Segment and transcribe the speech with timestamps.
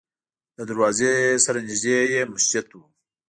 [0.57, 1.13] له دروازې
[1.45, 2.81] سره نږدې یې مسجد و.